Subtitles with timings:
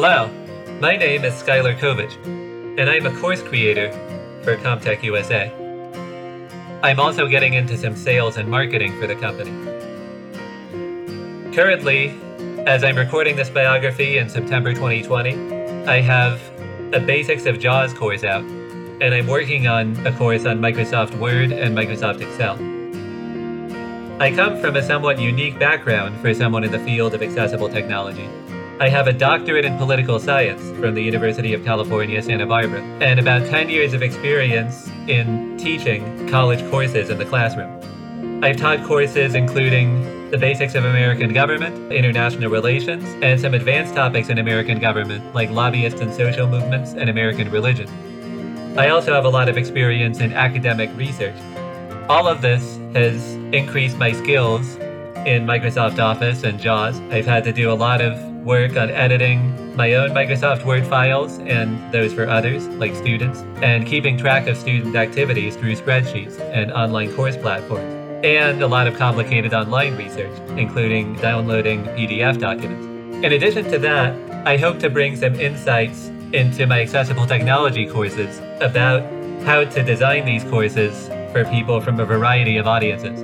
[0.00, 0.30] Hello,
[0.80, 2.14] my name is Skylar Kovich,
[2.78, 3.90] and I'm a course creator
[4.44, 5.50] for Comtech USA.
[6.84, 9.50] I'm also getting into some sales and marketing for the company.
[11.52, 12.16] Currently,
[12.64, 16.40] as I'm recording this biography in September 2020, I have
[16.94, 21.50] a Basics of JAWS course out, and I'm working on a course on Microsoft Word
[21.50, 22.54] and Microsoft Excel.
[24.22, 28.28] I come from a somewhat unique background for someone in the field of accessible technology.
[28.80, 33.18] I have a doctorate in political science from the University of California, Santa Barbara, and
[33.18, 37.74] about 10 years of experience in teaching college courses in the classroom.
[38.44, 44.28] I've taught courses including the basics of American government, international relations, and some advanced topics
[44.28, 47.88] in American government like lobbyists and social movements and American religion.
[48.78, 51.34] I also have a lot of experience in academic research.
[52.08, 54.76] All of this has increased my skills
[55.26, 57.00] in Microsoft Office and JAWS.
[57.10, 61.38] I've had to do a lot of work on editing my own Microsoft Word files
[61.40, 66.72] and those for others, like students, and keeping track of student activities through spreadsheets and
[66.72, 72.86] online course platforms, and a lot of complicated online research, including downloading PDF documents.
[73.24, 74.14] In addition to that,
[74.46, 79.02] I hope to bring some insights into my accessible technology courses about
[79.44, 83.20] how to design these courses for people from a variety of audiences.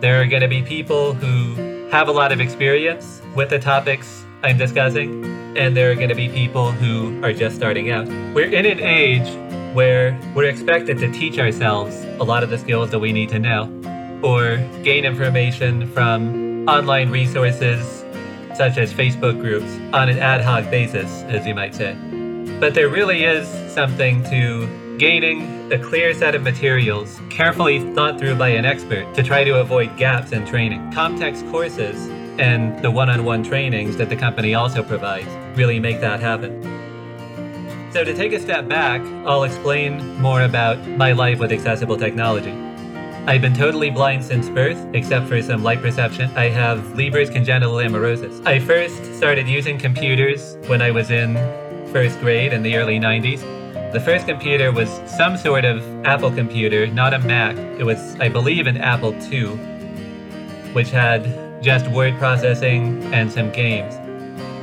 [0.00, 4.24] There are going to be people who have a lot of experience with the topics
[4.42, 5.24] I'm discussing,
[5.56, 8.06] and there are going to be people who are just starting out.
[8.34, 9.28] We're in an age
[9.74, 13.38] where we're expected to teach ourselves a lot of the skills that we need to
[13.38, 13.64] know,
[14.22, 18.02] or gain information from online resources
[18.56, 21.94] such as Facebook groups on an ad hoc basis, as you might say.
[22.58, 28.36] But there really is something to gaining a clear set of materials, carefully thought through
[28.36, 30.90] by an expert, to try to avoid gaps in training.
[30.92, 32.08] Comtech's courses
[32.40, 36.62] and the one on one trainings that the company also provides really make that happen.
[37.92, 42.52] So, to take a step back, I'll explain more about my life with accessible technology.
[43.26, 46.30] I've been totally blind since birth, except for some light perception.
[46.36, 48.44] I have Leber's congenital amaurosis.
[48.46, 51.34] I first started using computers when I was in
[51.92, 53.40] first grade in the early 90s.
[53.92, 57.56] The first computer was some sort of Apple computer, not a Mac.
[57.78, 59.56] It was, I believe, an Apple II,
[60.72, 63.94] which had just word processing and some games.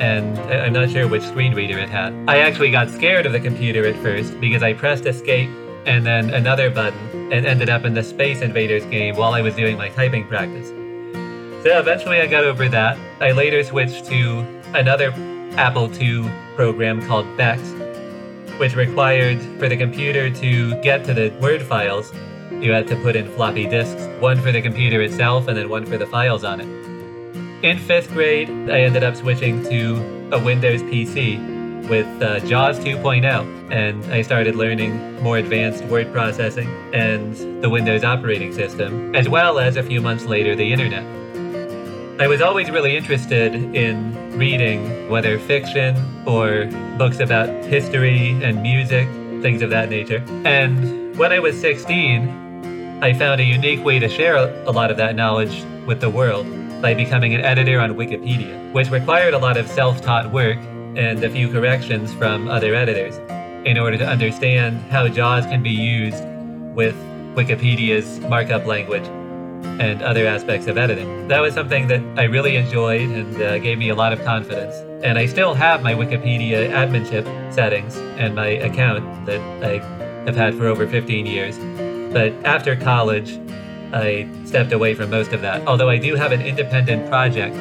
[0.00, 2.14] And I'm not sure which screen reader it had.
[2.26, 5.50] I actually got scared of the computer at first because I pressed escape
[5.86, 9.54] and then another button and ended up in the Space Invaders game while I was
[9.54, 10.68] doing my typing practice.
[11.62, 12.98] So eventually I got over that.
[13.20, 14.40] I later switched to
[14.74, 15.12] another
[15.58, 17.60] Apple II program called Bex,
[18.58, 22.12] which required for the computer to get to the Word files,
[22.50, 25.86] you had to put in floppy disks, one for the computer itself and then one
[25.86, 26.68] for the files on it.
[27.64, 33.70] In fifth grade, I ended up switching to a Windows PC with uh, JAWS 2.0,
[33.72, 39.58] and I started learning more advanced word processing and the Windows operating system, as well
[39.58, 41.04] as a few months later, the internet.
[42.20, 45.96] I was always really interested in reading, whether fiction
[46.26, 46.66] or
[46.98, 49.08] books about history and music,
[49.42, 50.22] things of that nature.
[50.44, 54.96] And when I was 16, I found a unique way to share a lot of
[54.96, 56.46] that knowledge with the world
[56.80, 60.56] by becoming an editor on Wikipedia, which required a lot of self taught work
[60.96, 63.18] and a few corrections from other editors
[63.66, 66.24] in order to understand how JAWS can be used
[66.74, 66.94] with
[67.34, 69.06] Wikipedia's markup language
[69.78, 71.28] and other aspects of editing.
[71.28, 74.74] That was something that I really enjoyed and uh, gave me a lot of confidence.
[75.04, 80.54] And I still have my Wikipedia adminship settings and my account that I have had
[80.54, 81.58] for over 15 years.
[82.12, 83.38] But after college,
[83.92, 85.66] I stepped away from most of that.
[85.66, 87.56] Although I do have an independent project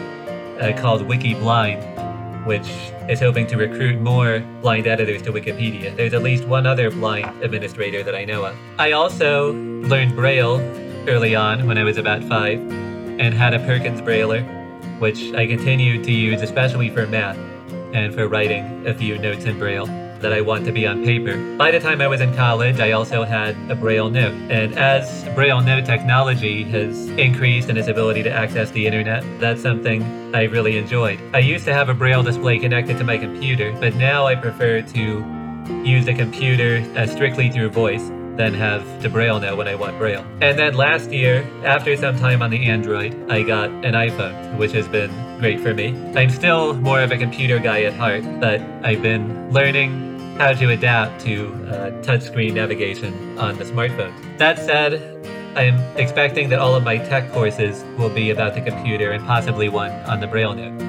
[0.62, 2.68] uh, called WikiBlind, which
[3.10, 5.96] is hoping to recruit more blind editors to Wikipedia.
[5.96, 8.56] There's at least one other blind administrator that I know of.
[8.78, 10.60] I also learned Braille
[11.08, 14.44] early on when I was about five and had a Perkins Brailler,
[15.00, 17.38] which I continued to use especially for math
[17.94, 19.88] and for writing a few notes in Braille
[20.22, 21.38] that I want to be on paper.
[21.58, 24.34] By the time I was in college, I also had a Braille note.
[24.50, 29.62] And as Braille note technology has increased in its ability to access the internet, that's
[29.62, 30.04] something
[30.36, 31.20] I really enjoyed.
[31.34, 34.82] I used to have a Braille display connected to my computer, but now I prefer
[34.82, 35.02] to
[35.84, 39.98] use the computer uh, strictly through voice than have to Braille now when I want
[39.98, 40.26] Braille.
[40.40, 44.72] And then last year, after some time on the Android, I got an iPhone, which
[44.72, 45.90] has been great for me.
[46.16, 50.70] I'm still more of a computer guy at heart, but I've been learning how to
[50.70, 54.14] adapt to uh, touchscreen navigation on the smartphone.
[54.38, 54.94] That said,
[55.58, 59.68] I'm expecting that all of my tech courses will be about the computer and possibly
[59.68, 60.82] one on the Braille note.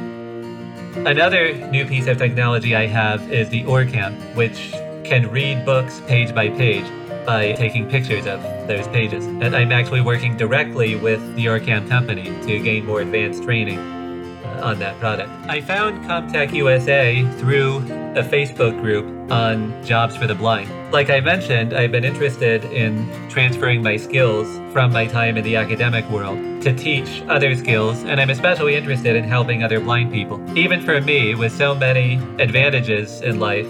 [1.05, 4.71] Another new piece of technology I have is the OrCam, which
[5.03, 6.87] can read books page by page
[7.31, 9.25] by taking pictures of those pages.
[9.25, 14.63] And I'm actually working directly with the OrCam company to gain more advanced training uh,
[14.65, 15.31] on that product.
[15.49, 17.77] I found Comtech USA through
[18.17, 20.69] a Facebook group on jobs for the blind.
[20.91, 25.55] Like I mentioned, I've been interested in transferring my skills from my time in the
[25.55, 30.43] academic world to teach other skills, and I'm especially interested in helping other blind people.
[30.59, 33.69] Even for me, with so many advantages in life,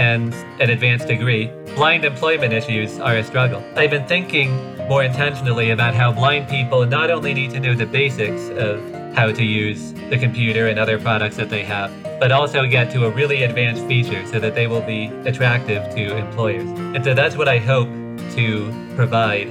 [0.00, 0.32] and
[0.62, 3.62] an advanced degree, blind employment issues are a struggle.
[3.76, 4.50] I've been thinking
[4.88, 8.80] more intentionally about how blind people not only need to know the basics of
[9.14, 13.04] how to use the computer and other products that they have, but also get to
[13.04, 16.68] a really advanced feature so that they will be attractive to employers.
[16.94, 17.88] And so that's what I hope
[18.36, 19.48] to provide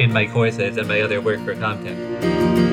[0.00, 2.63] in my courses and my other work for Comtech.